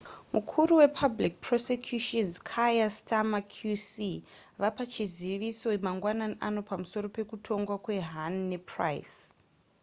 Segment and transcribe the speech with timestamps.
[0.35, 3.93] mukuru wepublic prosecutions kier starmer qc
[4.61, 9.19] vapa chizivizo mangwanani ano pamusoro pekutongwa kwahuhne napryce